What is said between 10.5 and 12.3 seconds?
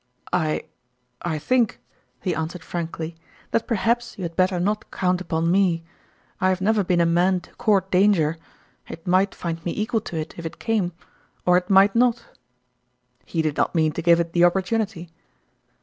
came or it might not."